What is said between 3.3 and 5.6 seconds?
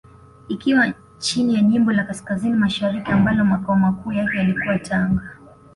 Makao Makuu yake yalikuwa Tanga